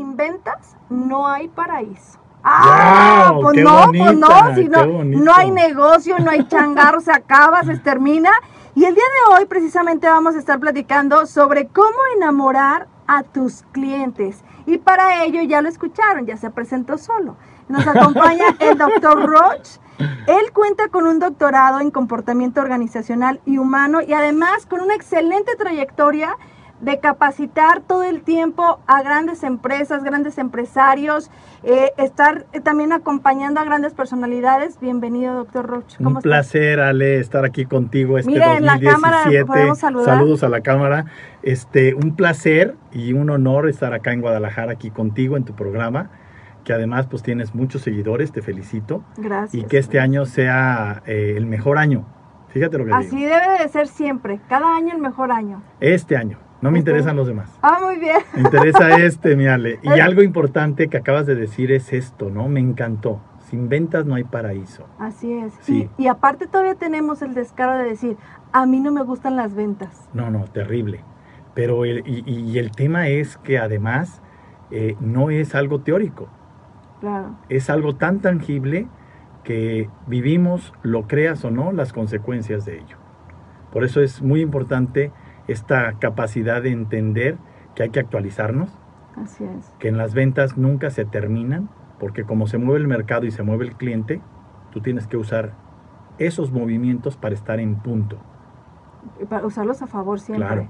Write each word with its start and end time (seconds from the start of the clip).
sin 0.00 0.16
ventas 0.16 0.76
no 0.88 1.28
hay 1.28 1.48
paraíso. 1.48 2.18
Ah, 2.42 3.34
pues 3.38 3.62
no, 3.62 3.86
bonita, 3.86 4.04
pues 4.06 4.16
no, 4.16 4.54
si 4.54 4.64
no, 4.64 5.04
no 5.04 5.34
hay 5.34 5.50
negocio, 5.50 6.18
no 6.18 6.30
hay 6.30 6.48
changarro, 6.48 7.02
se 7.02 7.12
acaba, 7.12 7.62
se 7.64 7.76
termina. 7.78 8.30
Y 8.74 8.86
el 8.86 8.94
día 8.94 9.04
de 9.04 9.34
hoy 9.34 9.44
precisamente 9.44 10.06
vamos 10.06 10.36
a 10.36 10.38
estar 10.38 10.58
platicando 10.58 11.26
sobre 11.26 11.66
cómo 11.66 11.98
enamorar 12.16 12.88
a 13.06 13.24
tus 13.24 13.62
clientes. 13.72 14.42
Y 14.64 14.78
para 14.78 15.22
ello 15.24 15.42
ya 15.42 15.60
lo 15.60 15.68
escucharon, 15.68 16.24
ya 16.24 16.38
se 16.38 16.48
presentó 16.48 16.96
solo. 16.96 17.36
Nos 17.68 17.86
acompaña 17.86 18.46
el 18.58 18.78
doctor 18.78 19.26
Roach. 19.26 19.76
Él 19.98 20.50
cuenta 20.54 20.88
con 20.88 21.06
un 21.06 21.18
doctorado 21.18 21.80
en 21.80 21.90
comportamiento 21.90 22.62
organizacional 22.62 23.42
y 23.44 23.58
humano 23.58 24.00
y 24.00 24.14
además 24.14 24.64
con 24.64 24.80
una 24.80 24.94
excelente 24.94 25.56
trayectoria 25.56 26.38
de 26.80 26.98
capacitar 26.98 27.82
todo 27.82 28.02
el 28.02 28.22
tiempo 28.22 28.80
a 28.86 29.02
grandes 29.02 29.42
empresas, 29.42 30.02
grandes 30.02 30.38
empresarios, 30.38 31.30
eh, 31.62 31.90
estar 31.98 32.46
eh, 32.52 32.60
también 32.60 32.92
acompañando 32.92 33.60
a 33.60 33.64
grandes 33.64 33.92
personalidades. 33.92 34.80
Bienvenido, 34.80 35.34
doctor 35.34 35.66
Roach. 35.66 35.98
Un 35.98 36.04
¿Cómo 36.04 36.18
estás? 36.18 36.22
placer, 36.22 36.80
Ale, 36.80 37.18
estar 37.18 37.44
aquí 37.44 37.66
contigo 37.66 38.18
este 38.18 38.30
Mira, 38.30 38.56
en 38.56 38.64
la 38.64 38.74
2017. 38.74 39.46
cámara 39.46 39.74
saludar. 39.74 40.06
Saludos 40.06 40.42
a 40.42 40.48
la 40.48 40.60
cámara. 40.62 41.04
Este, 41.42 41.94
un 41.94 42.16
placer 42.16 42.76
y 42.92 43.12
un 43.12 43.30
honor 43.30 43.68
estar 43.68 43.92
acá 43.92 44.12
en 44.12 44.22
Guadalajara, 44.22 44.72
aquí 44.72 44.90
contigo 44.90 45.36
en 45.36 45.44
tu 45.44 45.54
programa, 45.54 46.10
que 46.64 46.72
además 46.72 47.06
pues 47.06 47.22
tienes 47.22 47.54
muchos 47.54 47.82
seguidores, 47.82 48.32
te 48.32 48.40
felicito. 48.40 49.04
Gracias. 49.18 49.54
Y 49.54 49.66
que 49.66 49.78
este 49.78 50.00
año 50.00 50.24
sea 50.24 51.02
eh, 51.06 51.34
el 51.36 51.44
mejor 51.46 51.76
año. 51.78 52.06
Fíjate 52.48 52.78
lo 52.78 52.86
que 52.86 52.92
Así 52.92 53.16
digo. 53.16 53.30
debe 53.30 53.62
de 53.62 53.68
ser 53.68 53.86
siempre, 53.86 54.40
cada 54.48 54.74
año 54.74 54.94
el 54.94 55.00
mejor 55.00 55.30
año. 55.30 55.62
Este 55.80 56.16
año. 56.16 56.38
No 56.62 56.70
me 56.70 56.78
interesan 56.78 57.16
los 57.16 57.26
demás. 57.26 57.50
Ah, 57.62 57.78
muy 57.82 57.96
bien. 57.98 58.18
Me 58.34 58.42
interesa 58.42 58.96
este, 58.98 59.34
mi 59.36 59.46
Ale. 59.46 59.78
Y 59.82 59.88
algo 60.00 60.22
importante 60.22 60.88
que 60.88 60.96
acabas 60.98 61.26
de 61.26 61.34
decir 61.34 61.72
es 61.72 61.92
esto, 61.92 62.30
¿no? 62.30 62.48
Me 62.48 62.60
encantó. 62.60 63.20
Sin 63.48 63.68
ventas 63.68 64.04
no 64.06 64.14
hay 64.14 64.24
paraíso. 64.24 64.86
Así 64.98 65.32
es. 65.32 65.52
Sí. 65.60 65.88
Y, 65.98 66.04
y 66.04 66.06
aparte 66.08 66.46
todavía 66.46 66.74
tenemos 66.76 67.22
el 67.22 67.34
descaro 67.34 67.78
de 67.78 67.84
decir, 67.84 68.16
a 68.52 68.66
mí 68.66 68.78
no 68.80 68.92
me 68.92 69.02
gustan 69.02 69.36
las 69.36 69.54
ventas. 69.54 70.08
No, 70.12 70.30
no, 70.30 70.44
terrible. 70.44 71.00
Pero 71.54 71.84
el, 71.84 72.04
y, 72.06 72.22
y 72.30 72.58
el 72.58 72.70
tema 72.70 73.08
es 73.08 73.38
que 73.38 73.58
además 73.58 74.22
eh, 74.70 74.96
no 75.00 75.30
es 75.30 75.54
algo 75.56 75.80
teórico, 75.80 76.28
Claro. 77.00 77.30
es 77.48 77.70
algo 77.70 77.96
tan 77.96 78.20
tangible 78.20 78.86
que 79.42 79.88
vivimos, 80.06 80.72
lo 80.82 81.08
creas 81.08 81.44
o 81.44 81.50
no, 81.50 81.72
las 81.72 81.92
consecuencias 81.92 82.64
de 82.66 82.76
ello. 82.78 82.96
Por 83.72 83.82
eso 83.84 84.00
es 84.00 84.22
muy 84.22 84.40
importante 84.42 85.10
esta 85.52 85.98
capacidad 85.98 86.62
de 86.62 86.70
entender 86.70 87.36
que 87.74 87.82
hay 87.84 87.90
que 87.90 88.00
actualizarnos, 88.00 88.70
Así 89.16 89.44
es. 89.44 89.74
que 89.78 89.88
en 89.88 89.98
las 89.98 90.14
ventas 90.14 90.56
nunca 90.56 90.90
se 90.90 91.04
terminan, 91.04 91.68
porque 91.98 92.24
como 92.24 92.46
se 92.46 92.58
mueve 92.58 92.80
el 92.80 92.88
mercado 92.88 93.26
y 93.26 93.30
se 93.30 93.42
mueve 93.42 93.66
el 93.66 93.76
cliente, 93.76 94.20
tú 94.70 94.80
tienes 94.80 95.06
que 95.06 95.16
usar 95.16 95.52
esos 96.18 96.52
movimientos 96.52 97.16
para 97.16 97.34
estar 97.34 97.60
en 97.60 97.76
punto. 97.76 98.18
Para 99.28 99.46
usarlos 99.46 99.82
a 99.82 99.86
favor 99.86 100.20
siempre. 100.20 100.46
Claro, 100.46 100.68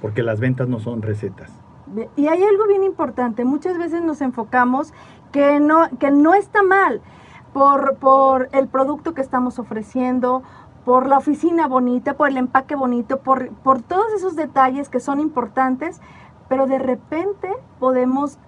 porque 0.00 0.22
las 0.22 0.40
ventas 0.40 0.68
no 0.68 0.80
son 0.80 1.02
recetas. 1.02 1.52
Y 2.16 2.26
hay 2.26 2.42
algo 2.42 2.66
bien 2.66 2.84
importante, 2.84 3.44
muchas 3.44 3.78
veces 3.78 4.02
nos 4.02 4.20
enfocamos 4.20 4.92
que 5.32 5.58
no, 5.60 5.88
que 5.98 6.10
no 6.10 6.34
está 6.34 6.62
mal 6.62 7.00
por, 7.52 7.96
por 7.96 8.48
el 8.52 8.68
producto 8.68 9.14
que 9.14 9.22
estamos 9.22 9.58
ofreciendo, 9.58 10.42
por 10.88 11.06
la 11.06 11.18
oficina 11.18 11.66
bonita, 11.66 12.14
por 12.14 12.30
el 12.30 12.38
empaque 12.38 12.74
bonito, 12.74 13.18
por, 13.18 13.50
por 13.56 13.82
todos 13.82 14.10
esos 14.14 14.36
detalles 14.36 14.88
que 14.88 15.00
son 15.00 15.20
importantes, 15.20 16.00
pero 16.48 16.66
de 16.66 16.78
repente 16.78 17.54
podemos 17.78 18.38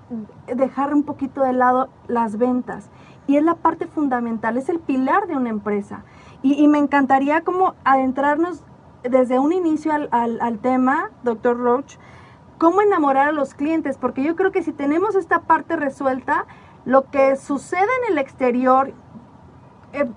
dejar 0.47 0.95
un 0.95 1.03
poquito 1.03 1.43
de 1.43 1.53
lado 1.53 1.91
las 2.09 2.39
ventas. 2.39 2.89
Y 3.27 3.37
es 3.37 3.45
la 3.45 3.57
parte 3.57 3.87
fundamental, 3.87 4.57
es 4.57 4.71
el 4.71 4.79
pilar 4.79 5.27
de 5.27 5.37
una 5.37 5.51
empresa. 5.51 6.03
Y, 6.41 6.67
me 6.67 6.79
encantaría 6.79 7.43
como 7.43 7.75
adentrarnos 7.85 8.65
desde 9.03 9.39
un 9.39 9.53
inicio 9.53 9.93
al, 9.93 10.09
al- 10.11 10.59
tema, 10.61 11.11
doctor 11.23 11.59
Roach, 11.59 11.99
cómo 12.57 12.81
enamorar 12.81 13.29
a 13.29 13.33
los 13.33 13.53
clientes, 13.53 13.99
porque 13.99 14.23
yo 14.23 14.35
creo 14.35 14.51
que 14.51 14.63
si 14.63 14.73
tenemos 14.73 15.15
esta 15.15 15.41
parte 15.41 15.77
resuelta, 15.77 16.47
lo 16.87 17.05
que 17.11 17.37
sucede 17.37 17.83
en 18.07 18.13
el 18.13 18.19
exterior 18.19 18.95
eh, 19.93 20.09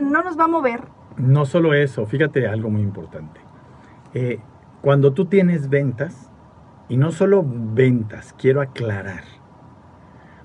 no 0.00 0.22
nos 0.22 0.38
va 0.38 0.44
a 0.44 0.46
mover. 0.46 0.96
No 1.18 1.46
solo 1.46 1.74
eso, 1.74 2.06
fíjate 2.06 2.46
algo 2.46 2.70
muy 2.70 2.82
importante. 2.82 3.40
Eh, 4.14 4.40
cuando 4.80 5.12
tú 5.12 5.26
tienes 5.26 5.68
ventas, 5.68 6.30
y 6.88 6.96
no 6.96 7.12
solo 7.12 7.44
ventas, 7.46 8.34
quiero 8.38 8.60
aclarar. 8.60 9.24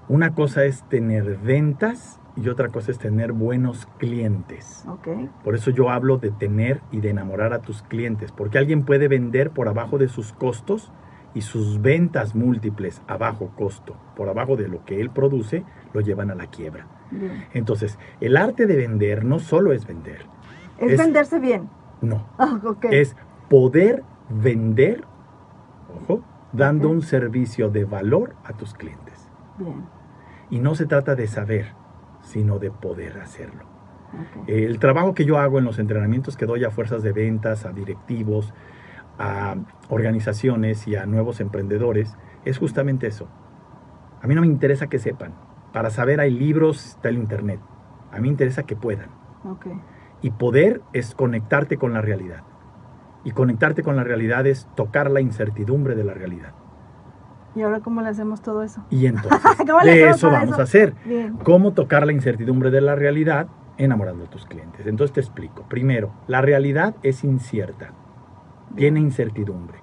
Una 0.09 0.33
cosa 0.33 0.65
es 0.65 0.83
tener 0.89 1.37
ventas 1.37 2.19
y 2.35 2.49
otra 2.49 2.67
cosa 2.67 2.91
es 2.91 2.97
tener 2.97 3.31
buenos 3.31 3.87
clientes. 3.97 4.83
Ok, 4.87 5.07
Por 5.43 5.55
eso 5.55 5.71
yo 5.71 5.89
hablo 5.89 6.17
de 6.17 6.31
tener 6.31 6.81
y 6.91 6.99
de 6.99 7.11
enamorar 7.11 7.53
a 7.53 7.59
tus 7.59 7.83
clientes, 7.83 8.31
porque 8.31 8.57
alguien 8.57 8.83
puede 8.83 9.07
vender 9.07 9.51
por 9.51 9.69
abajo 9.69 9.97
de 9.97 10.09
sus 10.09 10.33
costos 10.33 10.91
y 11.33 11.41
sus 11.41 11.81
ventas 11.81 12.35
múltiples 12.35 13.01
a 13.07 13.17
bajo 13.17 13.51
costo, 13.55 13.95
por 14.15 14.29
abajo 14.29 14.55
de 14.55 14.67
lo 14.67 14.83
que 14.83 14.99
él 14.99 15.09
produce, 15.09 15.63
lo 15.93 16.01
llevan 16.01 16.29
a 16.31 16.35
la 16.35 16.47
quiebra. 16.47 16.87
bien. 17.09 17.45
Entonces, 17.53 17.97
el 18.19 18.35
arte 18.35 18.67
de 18.67 18.75
vender 18.75 19.23
no 19.23 19.39
solo 19.39 19.71
es 19.71 19.87
vender, 19.87 20.25
Es, 20.77 20.91
Es- 20.93 20.97
venderse 20.97 21.39
bien. 21.39 21.69
no, 22.01 22.25
Ah, 22.37 22.59
ok. 22.65 22.85
es 22.91 23.15
poder 23.49 24.03
vender, 24.29 25.05
ojo, 26.03 26.21
dando 26.51 26.89
un 26.89 27.01
servicio 27.01 27.69
de 27.69 27.85
valor 27.85 28.35
a 28.43 28.53
tus 28.53 28.73
clientes. 28.73 29.29
Bien. 29.57 29.85
Y 30.49 30.59
no 30.59 30.75
se 30.75 30.85
trata 30.85 31.15
de 31.15 31.27
saber, 31.27 31.73
sino 32.21 32.59
de 32.59 32.71
poder 32.71 33.19
hacerlo. 33.19 33.63
ok. 34.13 34.47
El 34.49 34.79
trabajo 34.79 35.13
que 35.13 35.25
yo 35.25 35.37
hago 35.39 35.57
en 35.59 35.65
los 35.65 35.79
entrenamientos 35.79 36.37
que 36.37 36.45
doy 36.45 36.63
a 36.63 36.69
fuerzas 36.71 37.01
de 37.03 37.11
ventas, 37.11 37.65
a 37.65 37.71
directivos, 37.71 38.53
a 39.17 39.55
organizaciones 39.89 40.87
y 40.87 40.95
a 40.95 41.05
nuevos 41.05 41.39
emprendedores 41.39 42.15
es 42.45 42.57
justamente 42.57 43.07
eso. 43.07 43.27
A 44.21 44.27
mí 44.27 44.35
no 44.35 44.41
me 44.41 44.47
interesa 44.47 44.87
que 44.87 44.99
sepan. 44.99 45.33
Para 45.71 45.89
saber 45.89 46.19
hay 46.19 46.31
libros, 46.31 46.85
está 46.85 47.09
el 47.09 47.15
internet. 47.17 47.59
A 48.11 48.15
mí 48.17 48.21
me 48.23 48.27
interesa 48.29 48.63
que 48.63 48.75
puedan. 48.75 49.09
ok. 49.43 49.65
Y 50.23 50.31
poder 50.31 50.81
es 50.93 51.13
conectarte 51.13 51.77
con 51.77 51.93
la 51.93 52.01
realidad. 52.01 52.41
Y 53.23 53.31
conectarte 53.31 53.83
con 53.83 53.95
la 53.95 54.03
realidad 54.03 54.47
es 54.47 54.67
tocar 54.75 55.11
la 55.11 55.21
incertidumbre 55.21 55.93
de 55.93 56.03
la 56.03 56.15
realidad. 56.15 56.53
¿Y 57.55 57.61
ahora 57.61 57.81
cómo 57.81 58.01
le 58.01 58.07
hacemos 58.09 58.41
todo 58.41 58.63
eso? 58.63 58.83
Y 58.89 59.05
entonces, 59.05 59.39
¿Cómo 59.57 59.81
le 59.81 59.91
de 59.91 60.09
eso 60.09 60.31
vamos 60.31 60.53
eso? 60.53 60.59
a 60.61 60.63
hacer. 60.63 60.95
Bien. 61.05 61.37
¿Cómo 61.43 61.73
tocar 61.73 62.05
la 62.05 62.13
incertidumbre 62.13 62.71
de 62.71 62.81
la 62.81 62.95
realidad? 62.95 63.47
Enamorando 63.77 64.25
a 64.25 64.29
tus 64.29 64.45
clientes. 64.45 64.87
Entonces 64.87 65.13
te 65.13 65.19
explico. 65.21 65.63
Primero, 65.69 66.11
la 66.27 66.41
realidad 66.41 66.95
es 67.03 67.23
incierta. 67.23 67.91
Tiene 68.75 68.99
incertidumbre. 68.99 69.79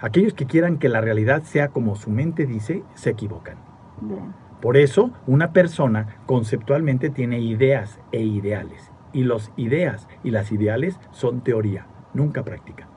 Aquellos 0.00 0.34
que 0.34 0.46
quieran 0.46 0.78
que 0.78 0.88
la 0.88 1.00
realidad 1.00 1.42
sea 1.44 1.68
como 1.68 1.94
su 1.94 2.10
mente 2.10 2.44
dice, 2.44 2.82
se 2.94 3.10
equivocan. 3.10 3.56
Bien. 4.00 4.34
Por 4.60 4.76
eso, 4.76 5.10
una 5.26 5.52
persona 5.52 6.06
conceptualmente 6.26 7.10
tiene 7.10 7.40
ideas 7.40 7.98
e 8.12 8.20
ideales. 8.20 8.91
Y 9.12 9.24
las 9.24 9.52
ideas 9.56 10.08
y 10.22 10.30
las 10.30 10.52
ideales 10.52 10.98
son 11.10 11.42
teoría, 11.42 11.86
nunca 12.14 12.42
práctica. 12.42 12.88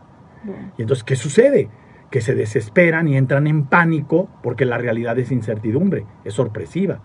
Y 0.77 0.81
entonces, 0.81 1.03
¿qué 1.03 1.15
sucede? 1.15 1.69
Que 2.11 2.21
se 2.21 2.35
desesperan 2.35 3.07
y 3.07 3.17
entran 3.17 3.47
en 3.47 3.65
pánico 3.65 4.29
porque 4.43 4.65
la 4.65 4.77
realidad 4.77 5.17
es 5.17 5.31
incertidumbre, 5.31 6.05
es 6.23 6.33
sorpresiva, 6.33 6.99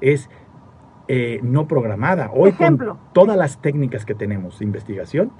es 0.00 0.30
eh, 1.08 1.40
no 1.42 1.66
programada. 1.66 2.30
Hoy 2.32 2.50
Ejemplo. 2.50 2.96
con 2.96 3.12
todas 3.12 3.36
las 3.36 3.60
técnicas 3.60 4.06
que 4.06 4.14
tenemos 4.14 4.60
de 4.60 4.64
investigación, 4.64 5.32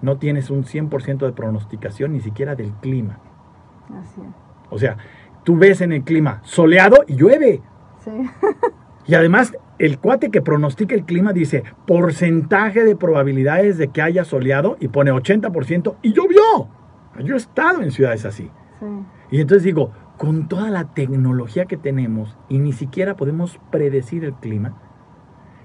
no 0.00 0.18
tienes 0.18 0.50
un 0.50 0.64
100% 0.64 1.26
de 1.26 1.32
pronosticación 1.32 2.12
ni 2.12 2.20
siquiera 2.20 2.54
del 2.54 2.72
clima. 2.74 3.18
Así 3.92 4.20
es. 4.20 4.28
O 4.70 4.78
sea, 4.78 4.96
tú 5.42 5.56
ves 5.56 5.80
en 5.80 5.92
el 5.92 6.04
clima 6.04 6.40
soleado 6.44 6.98
y 7.06 7.16
llueve. 7.16 7.60
Sí. 7.98 8.10
Y 9.06 9.14
además, 9.14 9.52
el 9.80 9.98
cuate 9.98 10.30
que 10.30 10.42
pronostica 10.42 10.94
el 10.94 11.04
clima 11.04 11.32
dice 11.32 11.64
porcentaje 11.86 12.84
de 12.84 12.96
probabilidades 12.96 13.78
de 13.78 13.88
que 13.88 14.02
haya 14.02 14.24
soleado 14.24 14.76
y 14.78 14.88
pone 14.88 15.10
80% 15.10 15.96
y 16.02 16.12
llovió. 16.12 16.68
Yo 17.24 17.34
he 17.34 17.38
estado 17.38 17.80
en 17.80 17.90
ciudades 17.90 18.26
así. 18.26 18.50
Sí. 18.78 18.86
Y 19.30 19.40
entonces 19.40 19.64
digo, 19.64 19.90
con 20.18 20.48
toda 20.48 20.68
la 20.68 20.92
tecnología 20.92 21.64
que 21.64 21.78
tenemos 21.78 22.36
y 22.50 22.58
ni 22.58 22.72
siquiera 22.72 23.16
podemos 23.16 23.58
predecir 23.70 24.24
el 24.24 24.34
clima, 24.34 24.76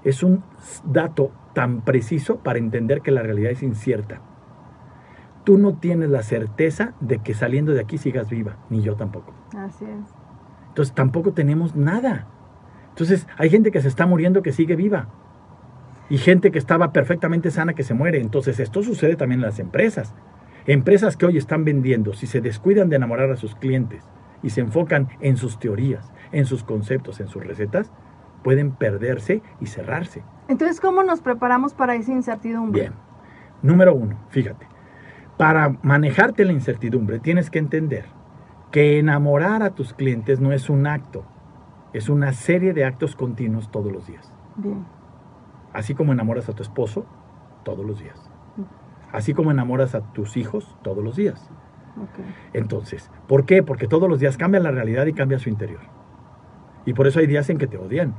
es 0.06 0.24
un 0.24 0.44
dato 0.86 1.32
tan 1.54 1.82
preciso 1.82 2.38
para 2.38 2.58
entender 2.58 3.02
que 3.02 3.12
la 3.12 3.22
realidad 3.22 3.52
es 3.52 3.64
incierta. 3.64 4.22
Tú 5.44 5.58
no 5.58 5.76
tienes 5.76 6.10
la 6.10 6.24
certeza 6.24 6.94
de 7.02 7.20
que 7.20 7.34
saliendo 7.34 7.74
de 7.74 7.82
aquí 7.82 7.98
sigas 7.98 8.30
viva, 8.30 8.58
ni 8.70 8.82
yo 8.82 8.96
tampoco. 8.96 9.34
Así 9.58 9.84
es. 9.84 10.16
Entonces 10.70 10.96
tampoco 10.96 11.34
tenemos 11.34 11.76
nada. 11.76 12.28
Entonces 12.96 13.28
hay 13.38 13.50
gente 13.50 13.72
que 13.72 13.82
se 13.82 13.90
está 13.90 14.06
muriendo 14.06 14.42
que 14.42 14.54
sigue 14.54 14.78
viva. 14.78 15.10
Y 16.10 16.18
gente 16.18 16.50
que 16.52 16.60
estaba 16.60 16.94
perfectamente 16.94 17.52
sana 17.52 17.74
que 17.74 17.84
se 17.84 17.94
muere. 17.94 18.22
Entonces 18.22 18.62
esto 18.62 18.84
sucede 18.84 19.18
también 19.18 19.42
en 19.42 19.48
las 19.48 19.60
empresas. 19.60 20.16
Empresas 20.66 21.18
que 21.18 21.26
hoy 21.26 21.38
están 21.38 21.66
vendiendo, 21.66 22.14
si 22.14 22.26
se 22.26 22.40
descuidan 22.40 22.88
de 22.88 22.96
enamorar 22.96 23.30
a 23.32 23.36
sus 23.36 23.54
clientes 23.54 24.06
y 24.42 24.52
se 24.52 24.62
enfocan 24.62 25.10
en 25.20 25.36
sus 25.36 25.60
teorías, 25.60 26.14
en 26.32 26.46
sus 26.46 26.64
conceptos, 26.64 27.20
en 27.20 27.28
sus 27.28 27.46
recetas, 27.46 27.92
pueden 28.46 28.72
perderse 28.72 29.42
y 29.60 29.66
cerrarse. 29.66 30.24
Entonces, 30.48 30.80
¿cómo 30.80 31.04
nos 31.04 31.20
preparamos 31.20 31.74
para 31.74 31.96
esa 31.96 32.14
incertidumbre? 32.14 32.82
Bien. 32.82 32.94
Número 33.62 33.94
uno, 33.94 34.18
fíjate, 34.30 34.68
para 35.38 35.76
manejarte 35.82 36.46
la 36.46 36.54
incertidumbre 36.54 37.20
tienes 37.20 37.50
que 37.50 37.60
entender 37.60 38.06
que 38.72 39.00
enamorar 39.00 39.64
a 39.64 39.72
tus 39.72 39.94
clientes 39.94 40.40
no 40.40 40.54
es 40.54 40.70
un 40.70 40.88
acto, 40.88 41.26
es 41.96 42.10
una 42.10 42.34
serie 42.34 42.74
de 42.74 42.84
actos 42.84 43.16
continuos 43.16 43.72
todos 43.72 43.90
los 43.90 44.06
días. 44.06 44.30
Bien. 44.58 44.86
Así 45.72 45.96
como 45.96 46.12
enamoras 46.12 46.50
a 46.50 46.54
tu 46.54 46.62
esposo 46.62 47.06
todos 47.64 47.86
los 47.86 48.00
días. 48.00 48.30
Así 49.14 49.34
como 49.34 49.52
enamoras 49.52 49.96
a 49.96 50.02
tus 50.12 50.36
hijos 50.36 50.76
todos 50.84 51.02
los 51.02 51.16
días. 51.16 51.50
Ok. 51.96 52.26
Entonces, 52.52 53.10
¿por 53.30 53.46
qué? 53.46 53.64
Porque 53.64 53.88
todos 53.88 54.10
los 54.10 54.20
días 54.20 54.36
cambia 54.36 54.60
la 54.60 54.72
realidad 54.72 55.06
y 55.06 55.14
cambia 55.14 55.40
su 55.40 55.48
interior. 55.48 55.80
Y 56.86 56.94
por 56.94 57.08
eso 57.08 57.20
hay 57.20 57.28
días 57.28 57.50
en 57.50 57.58
que 57.58 57.68
te 57.68 57.78
odian 57.78 58.14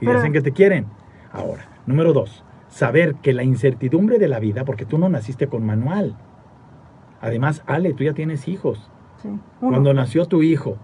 y 0.00 0.06
días 0.06 0.24
en 0.24 0.32
que 0.32 0.40
te 0.40 0.52
quieren. 0.52 0.86
Ahora, 1.32 1.64
número 1.86 2.12
dos, 2.12 2.44
saber 2.68 3.16
que 3.16 3.32
la 3.32 3.42
incertidumbre 3.42 4.20
de 4.20 4.28
la 4.28 4.38
vida, 4.38 4.64
porque 4.64 4.86
tú 4.86 4.96
no 4.96 5.08
naciste 5.08 5.48
con 5.48 5.66
manual. 5.66 6.16
Además, 7.20 7.64
Ale, 7.66 7.94
tú 7.94 8.04
ya 8.04 8.14
tienes 8.14 8.46
hijos. 8.46 8.92
Sí. 9.16 9.28
Cuando 9.58 9.92
nació 9.92 10.26
tu 10.26 10.44
hijo, 10.44 10.78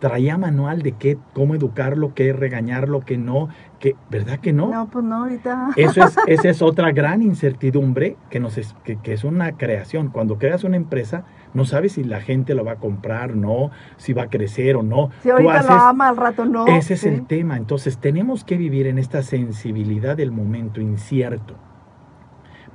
traía 0.00 0.36
manual 0.38 0.82
de 0.82 0.92
qué, 0.92 1.18
cómo 1.34 1.54
educarlo, 1.54 2.14
qué 2.14 2.32
regañarlo, 2.32 3.00
qué 3.00 3.18
no, 3.18 3.48
que, 3.78 3.94
¿verdad 4.10 4.38
que 4.40 4.52
no? 4.52 4.68
No, 4.70 4.88
pues 4.90 5.04
no, 5.04 5.16
ahorita. 5.24 5.68
Eso 5.76 6.02
es, 6.02 6.16
esa 6.26 6.48
es 6.48 6.62
otra 6.62 6.90
gran 6.90 7.22
incertidumbre 7.22 8.16
que, 8.30 8.40
nos 8.40 8.58
es, 8.58 8.74
que, 8.82 8.96
que 8.96 9.12
es 9.12 9.24
una 9.24 9.52
creación. 9.58 10.08
Cuando 10.08 10.38
creas 10.38 10.64
una 10.64 10.76
empresa, 10.78 11.24
no 11.52 11.64
sabes 11.66 11.92
si 11.92 12.02
la 12.04 12.20
gente 12.22 12.54
lo 12.54 12.64
va 12.64 12.72
a 12.72 12.76
comprar, 12.76 13.36
no, 13.36 13.70
si 13.98 14.12
va 14.14 14.22
a 14.24 14.28
crecer 14.30 14.76
o 14.76 14.82
no. 14.82 15.10
Si 15.22 15.30
ahorita 15.30 15.58
haces- 15.60 15.70
lo 15.70 15.80
ama, 15.82 16.08
al 16.08 16.16
rato 16.16 16.44
no. 16.46 16.66
ese 16.66 16.94
es 16.94 17.00
Sí. 17.00 17.08
el 17.08 17.26
tema. 17.26 17.56
Entonces 17.58 17.98
tenemos 17.98 18.42
que 18.42 18.56
vivir 18.56 18.86
en 18.86 18.98
esta 18.98 19.22
sensibilidad 19.22 20.16
del 20.16 20.32
momento 20.32 20.80
incierto. 20.80 21.56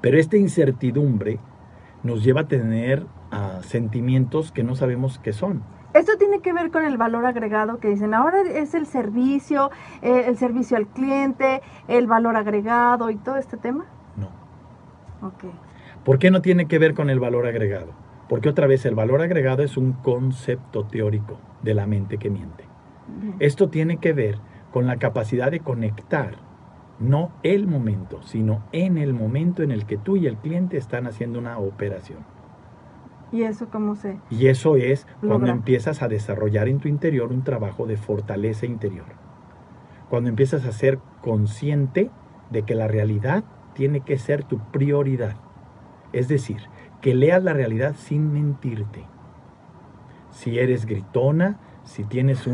Pero 0.01 0.19
esta 0.19 0.38
incertidumbre 0.38 1.39
nos 2.04 2.24
lleva 2.24 2.42
a 2.42 2.48
tener 2.48 3.07
ah, 3.31 3.60
sentimientos 3.62 4.51
que 4.51 4.63
no 4.63 4.75
sabemos 4.75 5.18
qué 5.18 5.33
son. 5.33 5.63
Esto 5.95 6.18
tiene 6.18 6.42
que 6.42 6.51
ver 6.51 6.71
con 6.71 6.83
el 6.83 6.97
valor 6.97 7.25
agregado 7.25 7.80
que 7.80 7.88
dicen, 7.88 8.13
ahora 8.13 8.42
es 8.42 8.74
el 8.74 8.86
servicio, 8.86 9.71
eh, 10.01 10.25
el 10.27 10.36
servicio 10.36 10.75
al 10.75 10.88
cliente, 10.88 11.62
el 11.88 12.06
valor 12.06 12.36
agregado 12.36 13.09
y 13.09 13.15
todo 13.15 13.38
este 13.38 13.56
tema. 13.56 13.86
No. 14.18 14.27
Ok. 15.25 15.45
¿Por 16.03 16.19
qué 16.19 16.31
no 16.31 16.42
tiene 16.42 16.68
que 16.68 16.80
ver 16.80 16.95
con 16.95 17.09
el 17.09 17.21
valor 17.21 17.47
agregado? 17.47 17.94
Porque 18.27 18.50
otra 18.50 18.68
vez 18.68 18.86
el 18.86 18.94
valor 18.94 19.21
agregado 19.21 19.63
es 19.63 19.77
un 19.77 19.94
concepto 19.94 20.83
teórico 20.83 21.39
de 21.62 21.74
la 21.74 21.88
mente 21.88 22.18
que 22.18 22.30
miente. 22.30 22.65
Bien. 23.07 23.38
Esto 23.39 23.69
tiene 23.69 23.95
que 23.95 24.12
ver 24.12 24.39
con 24.74 24.88
la 24.88 24.97
capacidad 24.97 25.50
de 25.50 25.62
conectar, 25.62 26.36
no 27.00 27.31
el 27.42 27.68
momento, 27.68 28.21
sino 28.24 28.63
en 28.74 28.97
el 28.97 29.13
momento 29.13 29.63
en 29.63 29.71
el 29.71 29.86
que 29.86 29.97
tú 29.97 30.18
y 30.18 30.27
el 30.27 30.36
cliente 30.36 30.75
están 30.75 31.07
haciendo 31.07 31.39
una 31.39 31.57
operación. 31.57 32.35
¿Y 33.36 33.44
eso 33.44 33.68
cómo 33.70 33.96
se...? 33.96 34.18
Y 34.30 34.48
eso 34.48 34.78
es 34.78 35.06
cuando 35.20 35.48
empiezas 35.48 36.02
a 36.02 36.08
desarrollar 36.08 36.70
en 36.70 36.80
tu 36.80 36.88
interior 36.88 37.34
un 37.34 37.44
trabajo 37.44 37.86
de 37.86 37.98
fortaleza 37.98 38.66
interior. 38.66 39.08
Cuando 40.10 40.30
empiezas 40.30 40.66
a 40.66 40.72
ser 40.72 41.00
consciente 41.22 42.12
de 42.50 42.64
que 42.64 42.76
la 42.76 42.88
realidad 42.88 43.44
tiene 43.74 44.00
que 44.00 44.18
ser 44.18 44.46
tu 44.46 44.60
prioridad. 44.72 45.36
Es 46.14 46.30
decir, 46.30 46.62
que 47.02 47.14
leas 47.14 47.44
la 47.44 47.52
realidad 47.52 47.96
sin 47.98 48.32
mentirte. 48.32 49.04
Si 50.31 50.58
eres 50.58 50.86
gritona, 50.86 51.60
si 51.84 52.06
tienes 52.06 52.48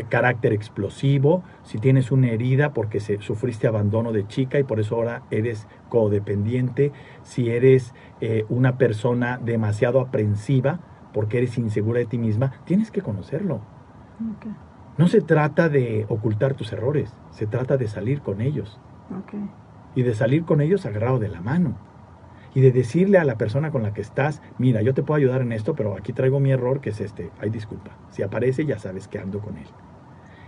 un 0.00 0.06
carácter 0.08 0.52
explosivo, 0.52 1.42
si 1.64 1.78
tienes 1.78 2.12
una 2.12 2.28
herida 2.30 2.72
porque 2.72 3.00
se- 3.00 3.20
sufriste 3.20 3.66
abandono 3.66 4.12
de 4.12 4.26
chica 4.26 4.58
y 4.58 4.64
por 4.64 4.78
eso 4.80 4.94
ahora 4.96 5.22
eres 5.30 5.66
codependiente, 5.88 6.92
si 7.22 7.50
eres 7.50 7.94
eh, 8.20 8.44
una 8.48 8.76
persona 8.78 9.38
demasiado 9.42 10.00
aprensiva 10.00 10.78
porque 11.12 11.38
eres 11.38 11.58
insegura 11.58 11.98
de 12.00 12.06
ti 12.06 12.18
misma, 12.18 12.52
tienes 12.64 12.90
que 12.90 13.02
conocerlo. 13.02 13.60
No 14.96 15.08
se 15.08 15.20
trata 15.20 15.68
de 15.68 16.06
ocultar 16.08 16.54
tus 16.54 16.72
errores, 16.72 17.12
se 17.30 17.46
trata 17.46 17.76
de 17.76 17.88
salir 17.88 18.20
con 18.20 18.40
ellos. 18.40 18.78
Y 19.96 20.02
de 20.02 20.14
salir 20.14 20.44
con 20.44 20.60
ellos 20.60 20.86
agarrado 20.86 21.18
de 21.18 21.28
la 21.28 21.40
mano 21.40 21.74
y 22.54 22.60
de 22.60 22.70
decirle 22.72 23.18
a 23.18 23.24
la 23.24 23.36
persona 23.36 23.70
con 23.70 23.82
la 23.82 23.92
que 23.92 24.00
estás, 24.00 24.40
mira, 24.58 24.80
yo 24.82 24.94
te 24.94 25.02
puedo 25.02 25.18
ayudar 25.18 25.42
en 25.42 25.52
esto, 25.52 25.74
pero 25.74 25.96
aquí 25.96 26.12
traigo 26.12 26.38
mi 26.40 26.52
error 26.52 26.80
que 26.80 26.90
es 26.90 27.00
este, 27.00 27.30
ay 27.40 27.50
disculpa, 27.50 27.90
si 28.10 28.22
aparece 28.22 28.64
ya 28.64 28.78
sabes 28.78 29.08
que 29.08 29.18
ando 29.18 29.40
con 29.40 29.56
él. 29.58 29.66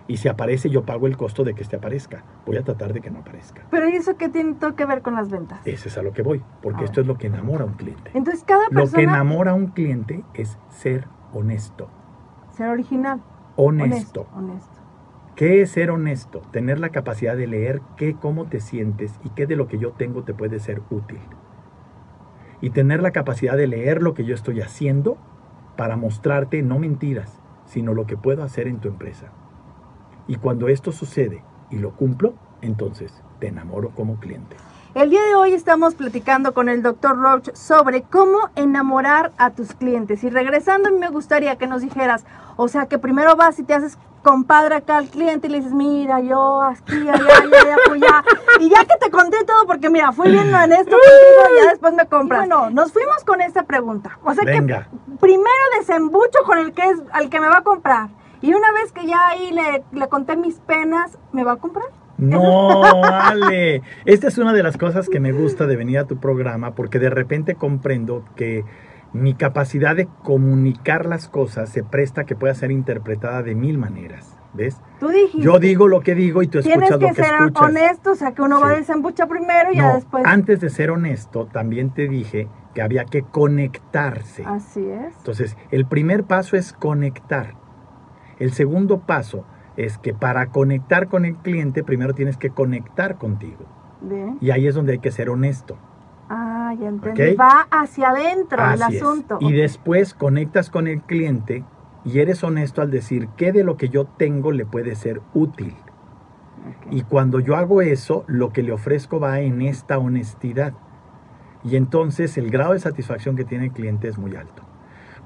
Y 0.08 0.19
si 0.19 0.29
aparece 0.29 0.70
yo 0.70 0.85
pago 0.85 1.08
el 1.08 1.17
costo 1.17 1.43
de 1.43 1.55
que 1.55 1.62
este 1.62 1.75
aparezca, 1.75 2.23
voy 2.47 2.56
a 2.58 2.62
tratar 2.62 2.93
de 2.93 3.00
que 3.00 3.11
no 3.11 3.19
aparezca. 3.19 3.62
Pero 3.73 3.88
¿y 3.88 3.97
eso 3.97 4.17
qué 4.17 4.29
tiene 4.29 4.55
todo 4.55 4.76
que 4.76 4.85
ver 4.87 5.03
con 5.03 5.14
las 5.17 5.31
ventas? 5.31 5.58
Ese 5.64 5.88
es 5.88 5.99
a 5.99 6.03
lo 6.03 6.12
que 6.12 6.23
voy, 6.23 6.44
porque 6.62 6.82
Ah. 6.82 6.85
esto 6.85 7.00
es 7.00 7.08
lo 7.08 7.19
que 7.19 7.26
enamora 7.26 7.64
a 7.64 7.67
un 7.67 7.73
cliente. 7.75 8.12
Entonces 8.14 8.44
cada 8.47 8.62
Lo 8.64 8.69
que 8.69 8.75
persona... 8.93 9.03
enamora 9.03 9.50
a 9.50 9.55
un 9.55 9.67
cliente 9.67 10.23
es 10.35 10.58
ser 10.70 11.08
honesto. 11.32 11.88
Ser 12.53 12.69
original. 12.69 13.20
Honesto. 13.56 14.29
Honesto. 14.32 14.70
¿Qué 15.35 15.61
es 15.62 15.70
ser 15.73 15.91
honesto? 15.91 16.41
Tener 16.53 16.79
la 16.79 16.91
capacidad 16.91 17.37
de 17.37 17.49
leer 17.49 17.82
qué, 17.97 18.14
cómo 18.14 18.44
te 18.47 18.61
sientes 18.61 19.19
y 19.25 19.31
qué 19.31 19.47
de 19.47 19.56
lo 19.56 19.67
que 19.67 19.79
yo 19.79 19.91
tengo 19.91 20.23
te 20.23 20.35
puede 20.35 20.61
ser 20.61 20.82
útil. 20.88 21.19
Y 22.61 22.70
tener 22.70 23.03
la 23.03 23.12
capacidad 23.12 23.56
de 23.56 23.67
leer 23.67 24.03
lo 24.03 24.14
que 24.14 24.25
yo 24.25 24.35
estoy 24.35 24.61
haciendo 24.61 25.19
para 25.76 25.97
mostrarte 25.97 26.62
no 26.62 26.79
mentiras, 26.79 27.41
sino 27.67 27.94
lo 27.94 28.06
que 28.06 28.17
puedo 28.17 28.43
hacer 28.43 28.67
en 28.69 28.79
tu 28.79 28.88
empresa. 28.88 29.26
Y 30.26 30.37
cuando 30.37 30.69
esto 30.69 30.93
sucede 30.93 31.44
y 31.70 31.76
lo 31.76 31.93
cumplo, 31.93 32.35
entonces 32.62 33.23
te 33.38 33.49
enamoro 33.49 33.91
como 33.91 34.19
cliente. 34.19 34.56
El 34.94 35.11
día 35.11 35.20
de 35.26 35.35
hoy 35.35 35.53
estamos 35.53 35.94
platicando 35.94 36.55
con 36.55 36.70
el 36.70 36.82
doctor 36.82 37.19
Roach 37.19 37.50
sobre 37.53 38.00
cómo 38.00 38.38
enamorar 38.56 39.31
a 39.37 39.50
tus 39.50 39.75
clientes. 39.75 40.25
Y 40.25 40.31
regresando, 40.31 40.91
me 40.91 41.11
gustaría 41.11 41.56
que 41.56 41.67
nos 41.67 41.82
dijeras, 41.82 42.25
o 42.56 42.67
sea, 42.69 42.87
que 42.87 42.99
primero 42.99 43.37
vas 43.37 43.58
y 43.58 43.62
te 43.62 43.75
haces 43.75 43.99
compadre 44.26 44.75
acá 44.75 44.96
al 44.96 45.08
cliente 45.08 45.46
y 45.46 45.50
le 45.50 45.58
dices, 45.58 45.73
mira, 45.73 46.20
yo 46.20 46.61
aquí, 46.61 47.08
allá, 47.08 47.14
allá, 47.14 47.58
allá, 47.62 47.76
allá. 47.93 48.25
Y 48.58 48.69
ya 48.69 48.84
que 48.84 48.96
te 49.00 49.08
conté 49.08 49.44
todo, 49.44 49.67
porque 49.69 49.88
mira, 49.88 50.11
fui 50.11 50.32
viendo 50.32 50.58
en 50.58 50.73
esto 50.73 50.90
contigo 50.90 51.55
y 51.55 51.62
ya 51.62 51.70
después 51.70 51.94
me 51.94 52.06
compras. 52.06 52.40
Bueno, 52.40 52.70
nos 52.70 52.93
fuimos 52.93 53.23
con 53.25 53.40
esta 53.40 53.62
pregunta. 53.62 54.19
O 54.25 54.34
sea 54.34 54.43
Venga. 54.44 54.88
que 54.90 55.17
primero 55.20 55.64
desembucho 55.78 56.40
con 56.44 56.58
el 56.58 56.73
que 56.73 56.82
es, 56.82 56.99
al 57.12 57.31
que 57.31 57.38
me 57.38 57.49
va 57.49 57.58
a 57.58 57.62
comprar. 57.62 58.08
Y 58.43 58.52
una 58.52 58.73
vez 58.73 58.90
que 58.90 59.06
ya 59.06 59.28
ahí 59.28 59.52
le, 59.52 59.84
le 59.93 60.08
conté 60.08 60.37
mis 60.37 60.56
penas, 60.56 61.17
¿me 61.31 61.44
va 61.44 61.53
a 61.53 61.56
comprar? 61.56 61.86
No, 62.19 62.82
Ale. 63.05 63.82
Esta 64.06 64.27
es 64.27 64.39
una 64.39 64.53
de 64.53 64.65
las 64.65 64.77
cosas 64.77 65.08
que 65.08 65.20
me 65.20 65.31
gusta 65.31 65.67
de 65.69 65.77
venir 65.77 65.98
a 65.98 66.06
tu 66.06 66.17
programa 66.17 66.74
porque 66.74 66.98
de 66.98 67.10
repente 67.10 67.55
comprendo 67.55 68.24
que 68.34 68.65
mi 69.23 69.35
capacidad 69.35 69.96
de 69.96 70.08
comunicar 70.23 71.06
las 71.06 71.29
cosas 71.29 71.69
se 71.70 71.82
presta 71.82 72.23
a 72.23 72.25
que 72.25 72.37
pueda 72.37 72.55
ser 72.55 72.70
interpretada 72.70 73.43
de 73.43 73.55
mil 73.55 73.79
maneras. 73.79 74.32
¿Ves? 74.55 74.81
Tú 75.01 75.08
dijiste. 75.08 75.41
Yo 75.43 75.58
digo 75.58 75.87
lo 75.87 76.01
que 76.01 76.15
digo 76.15 76.43
y 76.43 76.46
tú 76.46 76.63
Tienes 76.63 76.91
escuchas 76.91 76.99
que 76.99 77.05
lo 77.08 77.15
que 77.15 77.23
ser 77.23 77.35
escuchas. 77.43 77.63
honesto, 77.69 78.13
o 78.13 78.15
sea 78.15 78.32
que 78.32 78.41
uno 78.41 78.58
va 78.58 78.69
a 78.69 78.73
Sí. 78.75 78.81
desembuchar 78.81 79.29
primero 79.29 79.70
y 79.73 79.77
ya 79.77 79.94
después. 79.96 80.25
antes 80.25 80.61
de 80.61 80.70
ser 80.70 80.91
honesto, 80.91 81.46
también 81.46 81.91
te 81.91 82.08
dije 82.08 82.49
que 82.73 82.81
había 82.81 83.05
que 83.05 83.23
conectarse. 83.23 84.44
Así 84.46 84.81
es. 84.89 85.15
Entonces, 85.19 85.56
el 85.70 85.85
primer 85.87 86.25
paso 86.25 86.56
es 86.56 86.73
conectar. 86.73 87.55
El 88.39 88.53
segundo 88.53 89.01
paso 89.01 89.44
es 89.77 89.99
que 89.99 90.15
para 90.15 90.46
conectar 90.46 91.08
con 91.08 91.27
el 91.27 91.37
cliente, 91.37 91.85
primero 91.85 92.15
tienes 92.15 92.39
que 92.39 92.49
conectar 92.49 93.19
contigo. 93.19 93.67
Bien. 94.01 94.39
Y 94.41 94.53
ahí 94.53 94.67
es 94.67 94.75
donde 94.75 94.93
hay 94.93 94.99
que 95.01 95.11
ser 95.11 95.29
honesto. 95.29 95.77
Ah, 96.67 96.75
ya 96.75 96.89
entendí. 96.89 97.23
Ok. 97.23 97.41
Va 97.41 97.67
hacia 97.70 98.11
adentro 98.11 98.58
el 98.58 98.82
Así 98.82 98.96
es. 98.96 99.03
asunto. 99.03 99.39
Y 99.41 99.53
después 99.53 100.15
conectas 100.15 100.69
con 100.70 100.89
el 100.89 101.03
cliente 101.03 101.65
y 102.05 102.19
eres 102.20 102.43
honesto 102.43 102.82
al 102.82 102.91
decir 102.91 103.29
qué 103.37 103.53
de 103.53 103.63
lo 103.63 103.77
que 103.77 103.89
yo 103.89 104.05
tengo 104.05 104.51
le 104.53 104.67
puede 104.67 104.94
ser 104.96 105.20
útil. 105.32 105.75
Y 106.91 107.03
cuando 107.03 107.39
yo 107.41 107.56
hago 107.56 107.82
eso, 107.82 108.25
lo 108.27 108.53
que 108.53 108.63
le 108.63 108.73
ofrezco 108.73 109.20
va 109.20 109.41
en 109.41 109.63
esta 109.63 109.99
honestidad. 109.99 110.75
Y 111.63 111.77
entonces 111.77 112.37
el 112.39 112.51
grado 112.51 112.73
de 112.73 112.81
satisfacción 112.81 113.37
que 113.37 113.44
tiene 113.44 113.67
el 113.67 113.73
cliente 113.73 114.08
es 114.08 114.19
muy 114.19 114.35
alto. 114.35 114.63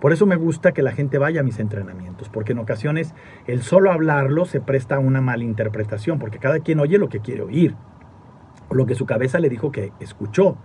Por 0.00 0.12
eso 0.12 0.24
me 0.24 0.36
gusta 0.36 0.72
que 0.72 0.82
la 0.82 0.92
gente 0.92 1.18
vaya 1.18 1.40
a 1.40 1.44
mis 1.44 1.58
entrenamientos, 1.58 2.30
porque 2.30 2.52
en 2.52 2.58
ocasiones 2.58 3.14
el 3.46 3.62
solo 3.62 3.92
hablarlo 3.92 4.46
se 4.46 4.60
presta 4.60 4.96
a 4.96 4.98
una 4.98 5.20
malinterpretación, 5.20 6.18
porque 6.18 6.38
cada 6.38 6.60
quien 6.60 6.80
oye 6.80 6.96
lo 6.96 7.10
que 7.10 7.20
quiere 7.20 7.42
oír, 7.42 7.76
o 8.70 8.74
lo 8.74 8.86
que 8.86 8.94
su 8.94 9.04
cabeza 9.04 9.38
le 9.38 9.50
dijo 9.50 9.70
que 9.70 9.92
escuchó, 10.00 10.56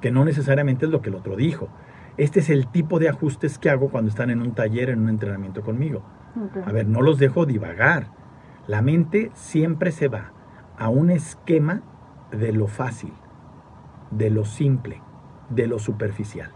que 0.00 0.10
no 0.10 0.24
necesariamente 0.24 0.86
es 0.86 0.90
lo 0.90 1.02
que 1.02 1.10
el 1.10 1.16
otro 1.16 1.36
dijo. 1.36 1.68
Este 2.16 2.40
es 2.40 2.50
el 2.50 2.68
tipo 2.68 2.98
de 2.98 3.08
ajustes 3.08 3.58
que 3.58 3.70
hago 3.70 3.90
cuando 3.90 4.08
están 4.08 4.30
en 4.30 4.40
un 4.40 4.54
taller, 4.54 4.90
en 4.90 5.00
un 5.00 5.08
entrenamiento 5.08 5.62
conmigo. 5.62 6.02
A 6.64 6.72
ver, 6.72 6.86
no 6.86 7.02
los 7.02 7.18
dejo 7.18 7.46
divagar. 7.46 8.08
La 8.66 8.82
mente 8.82 9.30
siempre 9.34 9.90
se 9.90 10.08
va 10.08 10.32
a 10.78 10.88
un 10.88 11.10
esquema 11.10 11.82
de 12.30 12.52
lo 12.52 12.66
fácil, 12.66 13.12
de 14.10 14.30
lo 14.30 14.44
simple, 14.44 15.00
de 15.50 15.66
lo 15.66 15.78
superficial. 15.78 16.50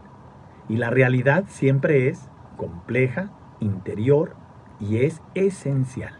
Y 0.68 0.76
la 0.76 0.90
realidad 0.90 1.44
siempre 1.48 2.08
es 2.08 2.30
compleja, 2.56 3.30
interior 3.60 4.36
y 4.78 4.98
es 4.98 5.22
esencial. 5.34 6.14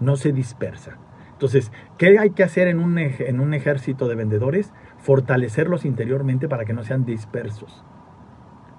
No 0.00 0.16
se 0.16 0.32
dispersa. 0.32 0.98
Entonces, 1.32 1.72
¿qué 1.96 2.18
hay 2.18 2.30
que 2.30 2.42
hacer 2.42 2.68
en 2.68 2.80
un, 2.80 2.98
en 2.98 3.40
un 3.40 3.54
ejército 3.54 4.08
de 4.08 4.16
vendedores? 4.16 4.72
Fortalecerlos 4.98 5.84
interiormente 5.84 6.48
para 6.48 6.64
que 6.64 6.72
no 6.72 6.82
sean 6.82 7.04
dispersos, 7.04 7.84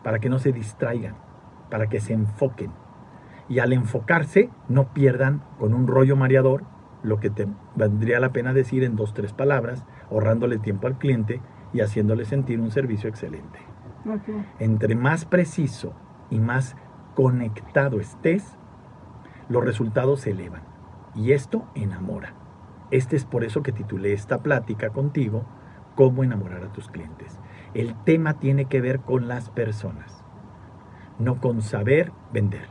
para 0.04 0.20
que 0.20 0.30
no 0.30 0.40
se 0.40 0.52
distraigan, 0.52 1.16
para 1.70 1.88
que 1.88 2.00
se 2.00 2.14
enfoquen. 2.14 2.72
Y 3.48 3.60
al 3.60 3.74
enfocarse, 3.74 4.50
no 4.68 4.94
pierdan 4.94 5.42
con 5.58 5.74
un 5.74 5.88
rollo 5.88 6.16
mareador 6.16 6.64
lo 7.02 7.20
que 7.20 7.30
te 7.30 7.48
valdría 7.76 8.20
la 8.20 8.32
pena 8.32 8.54
decir 8.54 8.84
en 8.84 8.96
dos, 8.96 9.14
tres 9.14 9.34
palabras, 9.34 9.86
ahorrándole 10.12 10.58
tiempo 10.58 10.88
al 10.88 10.98
cliente 10.98 11.42
y 11.74 11.82
haciéndole 11.82 12.26
sentir 12.26 12.60
un 12.60 12.72
servicio 12.72 13.10
excelente. 13.10 13.60
Entre 14.60 14.96
más 14.96 15.26
preciso 15.26 15.94
y 16.30 16.40
más 16.40 16.76
conectado 17.16 18.00
estés, 18.00 18.58
los 19.50 19.64
resultados 19.64 20.22
se 20.22 20.32
elevan. 20.32 20.64
Y 21.16 21.32
esto 21.32 21.66
enamora. 21.76 22.34
Este 22.92 23.16
es 23.16 23.26
por 23.26 23.44
eso 23.44 23.62
que 23.62 23.72
titulé 23.72 24.14
esta 24.14 24.40
plática 24.40 24.90
contigo, 24.90 25.46
cómo 26.00 26.24
enamorar 26.24 26.64
a 26.64 26.72
tus 26.72 26.88
clientes. 26.88 27.38
El 27.74 27.94
tema 28.06 28.36
tiene 28.36 28.70
que 28.70 28.80
ver 28.80 29.02
con 29.02 29.28
las 29.28 29.50
personas, 29.50 30.24
no 31.20 31.42
con 31.42 31.62
saber 31.62 32.14
vender. 32.32 32.70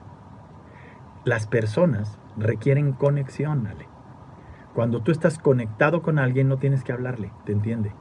Las 1.26 1.47
personas 1.47 2.18
requieren 2.38 2.92
conexión, 2.92 3.66
Ale. 3.66 3.87
Cuando 4.75 5.02
tú 5.02 5.12
estás 5.12 5.38
conectado 5.38 6.00
con 6.00 6.18
alguien 6.18 6.49
no 6.49 6.56
tienes 6.56 6.82
que 6.82 6.92
hablarle, 6.92 7.30
¿te 7.44 7.52
entiende? 7.52 7.92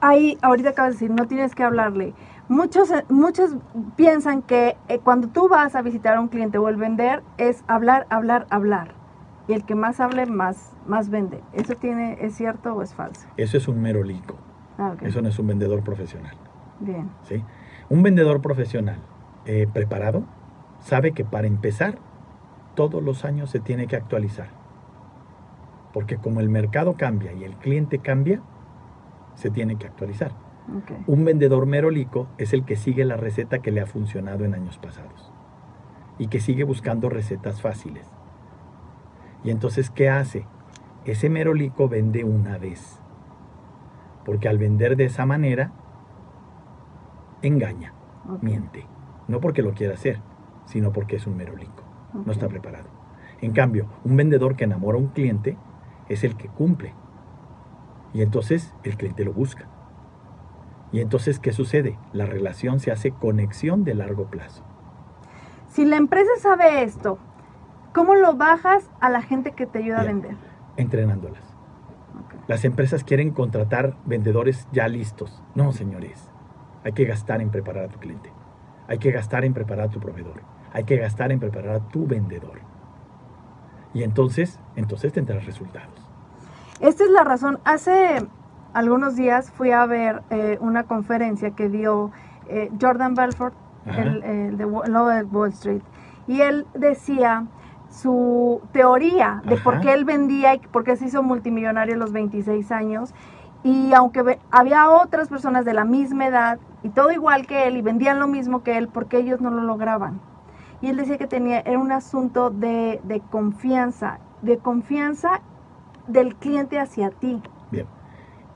Ahí, 0.00 0.38
ahorita 0.40 0.68
acabas 0.68 0.92
de 0.92 0.94
decir, 1.00 1.10
no 1.10 1.26
tienes 1.26 1.56
que 1.56 1.64
hablarle. 1.64 2.14
Muchos, 2.48 2.92
eh, 2.92 3.04
muchos 3.08 3.56
piensan 3.96 4.42
que 4.42 4.76
eh, 4.86 5.00
cuando 5.00 5.26
tú 5.26 5.48
vas 5.48 5.74
a 5.74 5.82
visitar 5.82 6.14
a 6.14 6.20
un 6.20 6.28
cliente 6.28 6.58
o 6.58 6.68
el 6.68 6.76
vender 6.76 7.24
es 7.38 7.64
hablar, 7.66 8.06
hablar, 8.08 8.46
hablar. 8.50 8.97
Y 9.48 9.54
el 9.54 9.64
que 9.64 9.74
más 9.74 9.98
hable, 9.98 10.26
más, 10.26 10.76
más 10.86 11.08
vende. 11.08 11.42
¿Eso 11.54 11.74
tiene, 11.74 12.18
es 12.20 12.34
cierto 12.34 12.74
o 12.74 12.82
es 12.82 12.94
falso? 12.94 13.26
Eso 13.38 13.56
es 13.56 13.66
un 13.66 13.80
mero 13.80 14.02
lico. 14.02 14.36
Ah. 14.78 14.94
Eso 15.02 15.22
no 15.22 15.28
es 15.28 15.38
un 15.38 15.46
vendedor 15.46 15.82
profesional. 15.82 16.36
Bien. 16.80 17.10
¿sí? 17.22 17.42
Un 17.88 18.02
vendedor 18.02 18.40
profesional 18.42 18.98
eh, 19.46 19.66
preparado 19.72 20.24
sabe 20.80 21.12
que 21.12 21.24
para 21.24 21.46
empezar 21.46 21.98
todos 22.74 23.02
los 23.02 23.24
años 23.24 23.50
se 23.50 23.58
tiene 23.58 23.86
que 23.86 23.96
actualizar. 23.96 24.50
Porque 25.92 26.18
como 26.18 26.40
el 26.40 26.50
mercado 26.50 26.96
cambia 26.96 27.32
y 27.32 27.42
el 27.42 27.56
cliente 27.56 27.98
cambia, 27.98 28.42
se 29.34 29.50
tiene 29.50 29.76
que 29.76 29.86
actualizar. 29.86 30.32
Un 31.06 31.24
vendedor 31.24 31.64
merolico 31.64 32.28
es 32.36 32.52
el 32.52 32.66
que 32.66 32.76
sigue 32.76 33.06
la 33.06 33.16
receta 33.16 33.60
que 33.60 33.70
le 33.70 33.80
ha 33.80 33.86
funcionado 33.86 34.44
en 34.44 34.54
años 34.54 34.76
pasados 34.76 35.32
y 36.18 36.28
que 36.28 36.40
sigue 36.40 36.64
buscando 36.64 37.08
recetas 37.08 37.62
fáciles. 37.62 38.06
Y 39.44 39.50
entonces, 39.50 39.90
¿qué 39.90 40.08
hace? 40.08 40.46
Ese 41.04 41.30
merolico 41.30 41.88
vende 41.88 42.24
una 42.24 42.58
vez. 42.58 43.00
Porque 44.24 44.48
al 44.48 44.58
vender 44.58 44.96
de 44.96 45.06
esa 45.06 45.24
manera, 45.26 45.72
engaña, 47.42 47.94
miente. 48.42 48.86
No 49.26 49.40
porque 49.40 49.62
lo 49.62 49.74
quiera 49.74 49.94
hacer, 49.94 50.20
sino 50.66 50.92
porque 50.92 51.16
es 51.16 51.26
un 51.26 51.36
merolico. 51.36 51.82
No 52.26 52.32
está 52.32 52.48
preparado. 52.48 52.88
En 53.40 53.52
cambio, 53.52 53.86
un 54.04 54.16
vendedor 54.16 54.56
que 54.56 54.64
enamora 54.64 54.98
a 54.98 55.00
un 55.00 55.08
cliente 55.08 55.56
es 56.08 56.24
el 56.24 56.36
que 56.36 56.48
cumple. 56.48 56.94
Y 58.12 58.22
entonces 58.22 58.74
el 58.82 58.96
cliente 58.96 59.24
lo 59.24 59.32
busca. 59.32 59.66
Y 60.90 61.00
entonces, 61.00 61.38
¿qué 61.38 61.52
sucede? 61.52 61.98
La 62.12 62.26
relación 62.26 62.80
se 62.80 62.90
hace 62.90 63.12
conexión 63.12 63.84
de 63.84 63.94
largo 63.94 64.26
plazo. 64.26 64.64
Si 65.68 65.84
la 65.84 65.96
empresa 65.96 66.30
sabe 66.40 66.82
esto, 66.82 67.18
¿cómo 67.92 68.14
lo 68.14 68.34
bajas 68.36 68.88
a 69.00 69.10
la 69.10 69.22
gente 69.22 69.52
que 69.52 69.66
te 69.66 69.78
ayuda 69.78 70.00
a 70.00 70.02
Bien. 70.04 70.20
vender? 70.20 70.36
Entrenándolas. 70.76 71.44
Ok. 72.24 72.34
Las 72.46 72.64
empresas 72.64 73.04
quieren 73.04 73.30
contratar 73.30 73.94
vendedores 74.04 74.68
ya 74.72 74.88
listos. 74.88 75.42
No, 75.54 75.72
señores. 75.72 76.30
Hay 76.84 76.92
que 76.92 77.04
gastar 77.04 77.40
en 77.40 77.50
preparar 77.50 77.84
a 77.84 77.88
tu 77.88 77.98
cliente. 77.98 78.32
Hay 78.88 78.98
que 78.98 79.10
gastar 79.10 79.44
en 79.44 79.52
preparar 79.52 79.86
a 79.86 79.90
tu 79.90 80.00
proveedor. 80.00 80.42
Hay 80.72 80.84
que 80.84 80.96
gastar 80.96 81.32
en 81.32 81.40
preparar 81.40 81.76
a 81.76 81.80
tu 81.88 82.06
vendedor. 82.06 82.60
Y 83.94 84.02
entonces, 84.02 84.60
entonces 84.76 85.12
tendrás 85.12 85.44
resultados. 85.44 86.08
Esta 86.80 87.04
es 87.04 87.10
la 87.10 87.24
razón. 87.24 87.58
Hace 87.64 88.26
algunos 88.72 89.16
días 89.16 89.50
fui 89.50 89.72
a 89.72 89.84
ver 89.86 90.22
eh, 90.30 90.58
una 90.60 90.84
conferencia 90.84 91.50
que 91.50 91.68
dio 91.68 92.12
eh, 92.48 92.70
Jordan 92.80 93.14
Belfort, 93.14 93.54
el, 93.86 94.22
el 94.22 94.56
de 94.58 94.64
el 94.64 94.92
de 94.92 95.24
Wall 95.24 95.48
Street, 95.50 95.82
y 96.26 96.42
él 96.42 96.66
decía 96.74 97.46
su 97.90 98.60
teoría 98.72 99.42
de 99.44 99.56
por 99.56 99.80
qué 99.80 99.92
él 99.94 100.04
vendía 100.04 100.54
y 100.54 100.58
por 100.58 100.84
qué 100.84 100.96
se 100.96 101.06
hizo 101.06 101.22
multimillonario 101.22 101.94
a 101.94 101.98
los 101.98 102.12
26 102.12 102.70
años. 102.72 103.14
Y 103.64 103.92
aunque 103.92 104.38
había 104.50 104.88
otras 104.90 105.28
personas 105.28 105.64
de 105.64 105.74
la 105.74 105.84
misma 105.84 106.26
edad 106.26 106.58
y 106.82 106.90
todo 106.90 107.10
igual 107.10 107.46
que 107.46 107.66
él 107.66 107.76
y 107.76 107.82
vendían 107.82 108.18
lo 108.18 108.28
mismo 108.28 108.62
que 108.62 108.78
él, 108.78 108.88
porque 108.88 109.18
ellos 109.18 109.40
no 109.40 109.50
lo 109.50 109.62
lograban. 109.62 110.20
Y 110.80 110.88
él 110.88 110.96
decía 110.96 111.18
que 111.18 111.26
tenía, 111.26 111.60
era 111.60 111.78
un 111.78 111.90
asunto 111.90 112.50
de, 112.50 113.00
de 113.02 113.20
confianza, 113.20 114.20
de 114.42 114.58
confianza 114.58 115.40
del 116.06 116.36
cliente 116.36 116.78
hacia 116.78 117.10
ti. 117.10 117.42
Bien. 117.70 117.86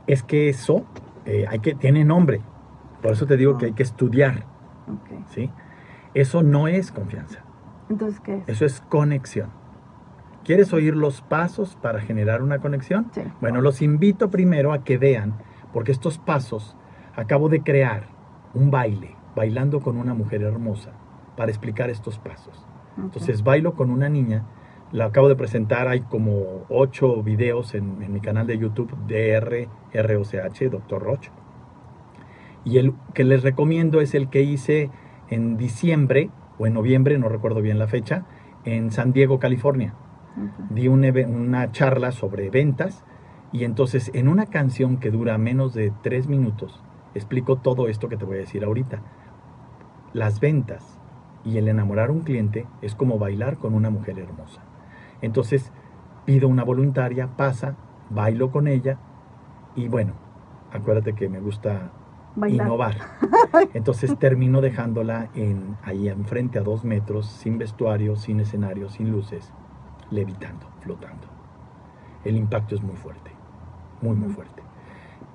Es 0.07 0.23
que 0.23 0.49
eso 0.49 0.85
eh, 1.25 1.47
hay 1.49 1.59
que, 1.61 1.75
tiene 1.75 2.05
nombre. 2.05 2.41
Por 3.03 3.13
eso 3.13 3.27
te 3.27 3.37
digo 3.37 3.59
que 3.59 3.67
hay 3.67 3.73
que 3.73 3.83
estudiar. 3.83 4.45
¿sí? 5.31 5.51
Eso 6.15 6.43
no 6.43 6.69
es 6.69 6.93
confianza. 6.93 7.41
Entonces, 7.89 8.21
¿qué 8.21 8.39
es? 8.39 8.49
Eso 8.49 8.65
es 8.65 8.81
conexión. 8.81 9.51
¿Quieres 10.45 10.73
oír 10.73 10.97
los 10.97 11.23
pasos 11.23 11.77
para 11.81 12.01
generar 12.01 12.43
una 12.43 12.59
conexión? 12.59 13.11
Sí. 13.13 13.23
Bueno, 13.41 13.61
los 13.61 13.81
invito 13.81 14.31
primero 14.31 14.73
a 14.73 14.83
que 14.83 14.99
vean, 14.99 15.35
porque 15.73 15.93
estos 15.93 16.19
pasos 16.19 16.77
acabo 17.15 17.49
de 17.49 17.63
crear 17.63 18.09
un 18.55 18.71
baile, 18.71 19.17
bailando 19.37 19.81
con 19.81 19.97
una 19.97 20.15
mujer 20.15 20.43
hermosa, 20.43 20.91
para 21.37 21.51
explicar 21.51 21.91
estos 21.91 22.19
pasos. 22.19 22.67
Ok. 22.99 23.05
Entonces 23.05 23.45
bailo 23.45 23.75
con 23.75 23.91
una 23.91 24.09
niña, 24.09 24.45
la 24.91 25.07
acabo 25.07 25.29
de 25.29 25.37
presentar, 25.37 25.89
hay 25.89 26.01
como 26.01 26.65
ocho 26.69 27.23
videos 27.23 27.75
en, 27.75 28.03
en 28.03 28.13
mi 28.13 28.21
canal 28.21 28.47
de 28.47 28.59
YouTube, 28.59 28.95
DR, 29.07 29.69
ROCH, 29.95 30.71
Dr. 30.71 31.03
Roch. 31.03 31.29
Y 32.65 32.79
el 32.79 32.95
que 33.15 33.25
les 33.25 33.43
recomiendo 33.43 34.01
es 34.01 34.15
el 34.15 34.29
que 34.29 34.43
hice 34.43 34.91
en 35.29 35.57
diciembre 35.57 36.31
o 36.63 36.67
en 36.69 36.75
noviembre, 36.75 37.19
no 37.19 37.29
recuerdo 37.29 37.61
bien 37.61 37.81
la 37.81 37.89
fecha, 37.89 38.25
en 38.65 38.93
San 38.93 39.13
Diego, 39.13 39.41
California. 39.41 39.95
Ok. 40.37 40.71
Di 40.71 40.87
un 40.87 41.05
eve- 41.05 41.27
una 41.27 41.73
charla 41.73 42.13
sobre 42.13 42.51
ventas 42.51 43.05
y 43.51 43.65
entonces 43.65 44.13
en 44.15 44.29
una 44.29 44.47
canción 44.47 44.99
que 44.99 45.11
dura 45.11 45.37
menos 45.39 45.75
de 45.75 45.93
tres 46.03 46.29
minutos 46.29 46.81
explico 47.15 47.57
todo 47.57 47.89
esto 47.89 48.09
que 48.09 48.17
te 48.17 48.25
voy 48.25 48.37
a 48.37 48.41
decir 48.41 48.65
ahorita. 48.65 49.01
Las 50.13 50.39
ventas 50.39 51.01
y 51.45 51.59
el 51.59 51.67
enamorar 51.67 52.11
a 52.11 52.13
un 52.13 52.21
cliente 52.21 52.67
es 52.81 52.95
como 52.95 53.19
bailar 53.19 53.57
con 53.57 53.75
una 53.75 53.91
mujer 53.91 54.21
hermosa. 54.21 54.63
Entonces 55.21 55.73
pido 56.25 56.49
una 56.49 56.63
voluntaria, 56.63 57.27
pasa, 57.37 57.75
bailo 58.09 58.53
con 58.53 58.69
ella 58.69 58.99
y 59.75 59.89
bueno, 59.89 60.13
acuérdate 60.73 61.15
que 61.15 61.29
me 61.29 61.41
gusta 61.41 61.91
Bailar. 62.35 62.67
innovar. 62.67 62.97
Entonces 63.75 64.19
termino 64.19 64.61
dejándola 64.61 65.29
en, 65.35 65.77
ahí 65.83 66.09
enfrente 66.09 66.59
a 66.59 66.63
dos 66.63 66.85
metros, 66.85 67.27
sin 67.27 67.59
vestuario, 67.59 68.17
sin 68.17 68.41
escenario, 68.41 68.89
sin 68.89 69.11
luces, 69.11 69.53
levitando, 70.11 70.67
flotando. 70.81 71.27
El 72.25 72.37
impacto 72.37 72.75
es 72.75 72.83
muy 72.83 72.97
fuerte, 72.97 73.33
muy, 74.01 74.17
muy 74.17 74.33
fuerte. 74.33 74.63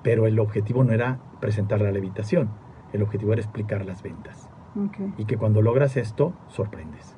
Pero 0.04 0.26
el 0.26 0.40
objetivo 0.40 0.84
no 0.84 0.94
era 0.94 1.20
presentar 1.40 1.82
la 1.82 1.92
levitación, 1.92 2.50
el 2.94 3.04
objetivo 3.04 3.34
era 3.34 3.42
explicar 3.42 3.86
las 3.86 4.02
ventas. 4.02 4.50
Ok. 4.76 4.98
Y 5.18 5.26
que 5.26 5.38
cuando 5.38 5.62
logras 5.62 5.98
esto, 5.98 6.34
sorprendes. 6.48 7.16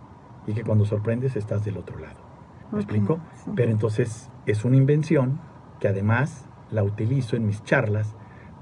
Y 0.47 0.53
que 0.53 0.63
cuando 0.63 0.85
sorprendes, 0.85 1.35
estás 1.35 1.63
del 1.65 1.77
otro 1.77 1.99
lado. 1.99 2.19
¿Me 2.71 2.79
Ok, 2.79 2.83
explico? 2.83 3.19
sí. 3.43 3.51
Pero 3.55 3.71
entonces 3.71 4.31
es 4.45 4.65
una 4.65 4.77
invención 4.77 5.39
que 5.79 5.87
además 5.87 6.47
la 6.71 6.83
utilizo 6.83 7.35
en 7.35 7.45
mis 7.45 7.63
charlas 7.63 8.15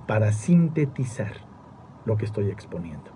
para 0.07 0.31
sintetizar 0.31 1.33
lo 2.05 2.17
que 2.17 2.25
estoy 2.25 2.49
exponiendo. 2.49 3.11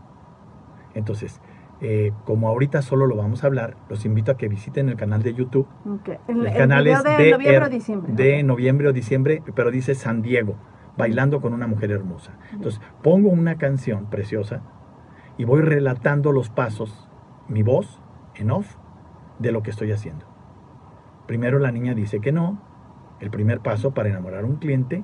Entonces, 0.93 1.41
eh, 1.79 2.11
como 2.25 2.47
ahorita 2.47 2.81
solo 2.81 3.07
lo 3.07 3.15
vamos 3.15 3.43
a 3.43 3.47
hablar, 3.47 3.75
los 3.89 4.05
invito 4.05 4.31
a 4.31 4.37
que 4.37 4.47
visiten 4.47 4.89
el 4.89 4.97
canal 4.97 5.23
de 5.23 5.33
YouTube. 5.33 5.67
El, 6.27 6.53
canal 6.53 6.85
es 6.85 7.03
de 7.03 7.31
noviembre 7.31 7.65
o 7.65 7.69
diciembre. 7.69 8.13
de 8.13 8.43
noviembre 8.43 8.87
o 8.89 8.93
diciembre, 8.93 9.43
pero 9.55 9.71
dice 9.71 9.95
San 9.95 10.21
Diego, 10.21 10.55
bailando 10.97 11.41
con 11.41 11.53
una 11.53 11.65
mujer 11.65 11.91
hermosa. 11.91 12.37
Entonces, 12.51 12.81
pongo 13.01 13.29
una 13.29 13.57
canción 13.57 14.07
preciosa 14.07 14.61
y 15.37 15.45
voy 15.45 15.61
relatando 15.61 16.31
los 16.31 16.49
pasos, 16.49 17.09
mi 17.47 17.63
voz 17.63 17.99
en 18.35 18.51
off, 18.51 18.75
de 19.39 19.51
lo 19.51 19.63
que 19.63 19.71
estoy 19.71 19.91
haciendo. 19.91 20.25
Primero 21.25 21.57
la 21.57 21.71
niña 21.71 21.95
dice 21.95 22.19
que 22.19 22.31
no. 22.31 22.61
El 23.19 23.31
primer 23.31 23.59
paso 23.59 23.91
para 23.91 24.09
enamorar 24.09 24.43
a 24.43 24.47
un 24.47 24.57
cliente 24.57 25.03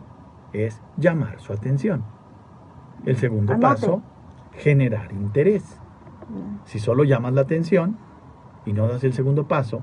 es 0.54 0.82
llamar 0.98 1.40
su 1.40 1.54
atención. 1.54 2.04
El 3.06 3.18
segundo 3.18 3.54
Anote. 3.54 3.68
paso, 3.68 4.02
generar 4.54 5.12
interés. 5.12 5.80
Si 6.66 6.80
solo 6.80 7.04
llamas 7.04 7.34
la 7.34 7.42
atención 7.42 7.98
y 8.66 8.74
no 8.74 8.88
das 8.88 9.04
el 9.04 9.14
segundo 9.14 9.48
paso, 9.48 9.82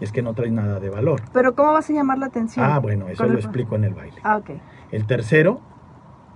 es 0.00 0.12
que 0.12 0.20
no 0.22 0.34
traes 0.34 0.52
nada 0.52 0.78
de 0.78 0.90
valor. 0.90 1.22
Pero 1.32 1.54
¿cómo 1.54 1.72
vas 1.72 1.88
a 1.88 1.92
llamar 1.92 2.18
la 2.18 2.26
atención? 2.26 2.66
Ah, 2.68 2.78
bueno, 2.80 3.08
eso 3.08 3.24
lo 3.24 3.30
el- 3.32 3.38
explico 3.38 3.76
en 3.76 3.84
el 3.84 3.94
baile. 3.94 4.18
Ah, 4.22 4.36
ok. 4.36 4.50
El 4.90 5.06
tercero 5.06 5.60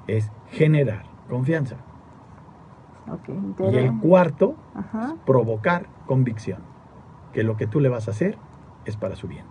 es 0.07 0.31
generar 0.51 1.05
confianza. 1.29 1.77
Y 3.59 3.77
el 3.77 3.99
cuarto, 3.99 4.55
Ajá. 4.75 5.15
provocar 5.27 5.87
convicción. 6.07 6.61
Que 7.33 7.43
lo 7.43 7.57
que 7.57 7.67
tú 7.67 7.81
le 7.81 7.89
vas 7.89 8.09
a 8.09 8.13
hacer 8.13 8.39
es 8.85 8.97
para 8.97 9.17
su 9.17 9.27
bien. 9.29 9.45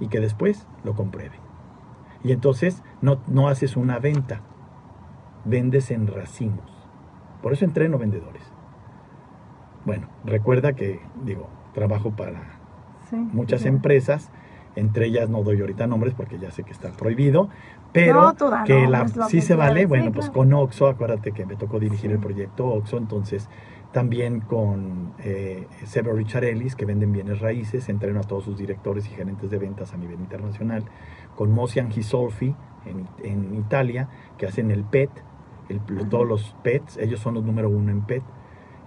Y 0.00 0.08
que 0.08 0.20
después 0.20 0.66
lo 0.84 0.94
compruebe. 0.94 1.36
Y 2.22 2.32
entonces 2.32 2.82
no, 3.00 3.18
no 3.26 3.48
haces 3.48 3.76
una 3.76 3.98
venta, 3.98 4.40
vendes 5.44 5.90
en 5.90 6.06
racimos. 6.06 6.70
Por 7.42 7.52
eso 7.52 7.64
entreno 7.64 7.98
vendedores. 7.98 8.42
Bueno, 9.86 10.08
recuerda 10.24 10.74
que, 10.74 11.00
digo, 11.24 11.48
trabajo 11.72 12.10
para 12.10 12.58
Sí. 13.08 13.16
muchas 13.16 13.62
sí. 13.62 13.68
empresas, 13.68 14.30
entre 14.76 15.06
ellas 15.06 15.28
no 15.28 15.42
doy 15.42 15.60
ahorita 15.60 15.86
nombres 15.86 16.14
porque 16.14 16.38
ya 16.38 16.50
sé 16.50 16.62
que 16.62 16.72
está 16.72 16.90
prohibido, 16.92 17.48
pero 17.92 18.22
No, 18.22 18.34
tú 18.34 18.48
da 18.48 18.64
que 18.64 18.86
la, 18.86 19.08
sí 19.28 19.40
se 19.40 19.54
vale, 19.56 19.86
bueno, 19.86 20.06
sí, 20.06 20.10
pues 20.12 20.26
claro. 20.26 20.38
con 20.40 20.54
Oxo, 20.54 20.86
acuérdate 20.88 21.32
que 21.32 21.44
me 21.46 21.56
tocó 21.56 21.78
dirigir 21.80 22.10
Sí. 22.10 22.14
el 22.14 22.20
proyecto 22.20 22.66
Oxo, 22.66 22.96
entonces 22.98 23.48
también 23.92 24.40
con 24.40 25.12
eh, 25.18 25.66
Severo 25.84 26.14
Richarellis, 26.16 26.76
que 26.76 26.84
venden 26.84 27.12
bienes 27.12 27.40
raíces, 27.40 27.88
entreno 27.88 28.20
a 28.20 28.22
todos 28.22 28.44
sus 28.44 28.56
directores 28.56 29.06
y 29.06 29.10
gerentes 29.10 29.50
de 29.50 29.58
ventas 29.58 29.92
a 29.92 29.96
nivel 29.96 30.20
internacional, 30.20 30.84
con 31.34 31.50
Mosian 31.50 31.90
Gisolfi 31.90 32.54
en, 32.86 33.08
en 33.24 33.54
Italia, 33.56 34.08
que 34.38 34.46
hacen 34.46 34.70
el 34.70 34.84
PET, 34.84 35.10
el- 35.68 35.80
todos 36.08 36.26
los 36.28 36.54
PETs, 36.62 36.96
ellos 36.98 37.18
son 37.18 37.34
los 37.34 37.44
número 37.44 37.68
uno 37.68 37.90
en 37.90 38.02
PET, 38.02 38.22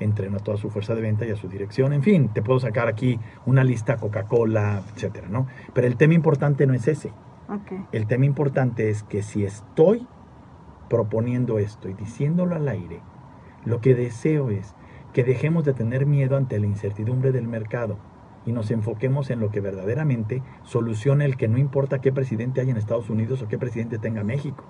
entreno 0.03 0.37
a 0.37 0.39
toda 0.39 0.57
su 0.57 0.69
fuerza 0.69 0.95
de 0.95 1.01
venta 1.01 1.25
y 1.25 1.31
a 1.31 1.35
su 1.35 1.47
dirección. 1.47 1.93
En 1.93 2.03
fin, 2.03 2.29
te 2.29 2.41
puedo 2.41 2.59
sacar 2.59 2.87
aquí 2.87 3.19
una 3.45 3.63
lista 3.63 3.97
Coca-Cola, 3.97 4.83
etcétera, 4.93 5.27
¿no? 5.29 5.47
Pero 5.73 5.87
el 5.87 5.97
tema 5.97 6.13
importante 6.13 6.67
no 6.67 6.73
es 6.73 6.87
ese. 6.87 7.11
El 7.91 8.07
tema 8.07 8.25
importante 8.25 8.89
es 8.89 9.03
que 9.03 9.21
si 9.21 9.45
estoy 9.45 10.07
proponiendo 10.89 11.59
esto 11.59 11.89
y 11.89 11.93
diciéndolo 11.93 12.55
al 12.55 12.67
aire, 12.67 13.01
lo 13.65 13.79
que 13.79 13.95
deseo 13.95 14.49
es 14.49 14.75
que 15.13 15.23
dejemos 15.23 15.63
de 15.63 15.73
tener 15.73 16.05
miedo 16.05 16.35
ante 16.35 16.59
la 16.59 16.65
incertidumbre 16.65 17.31
del 17.31 17.47
mercado 17.47 17.97
y 18.45 18.51
nos 18.51 18.71
enfoquemos 18.71 19.29
en 19.29 19.39
lo 19.39 19.51
que 19.51 19.61
verdaderamente 19.61 20.41
solucione 20.63 21.25
el 21.25 21.37
que 21.37 21.47
no 21.47 21.57
importa 21.57 22.01
qué 22.01 22.11
presidente 22.11 22.61
haya 22.61 22.71
en 22.71 22.77
Estados 22.77 23.09
Unidos 23.09 23.41
o 23.41 23.47
qué 23.47 23.57
presidente 23.57 23.99
tenga 23.99 24.23
México. 24.23 24.65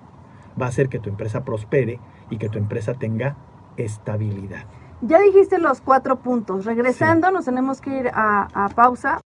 Va 0.60 0.66
a 0.66 0.68
hacer 0.68 0.88
que 0.88 1.00
tu 1.00 1.10
empresa 1.10 1.44
prospere 1.44 1.98
y 2.30 2.36
que 2.38 2.48
tu 2.48 2.58
empresa 2.58 2.94
tenga 2.94 3.36
estabilidad. 3.76 4.66
Ya 5.06 5.20
dijiste 5.20 5.58
los 5.58 5.82
cuatro 5.82 6.16
puntos. 6.16 6.64
Regresando, 6.64 7.30
nos 7.30 7.44
tenemos 7.44 7.82
que 7.82 7.90
ir 7.90 8.08
a, 8.14 8.48
a 8.54 8.70
pausa. 8.70 9.20